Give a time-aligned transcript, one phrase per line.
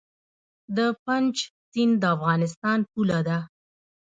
[0.77, 1.33] د پنج
[1.69, 3.37] سیند د افغانستان پوله ده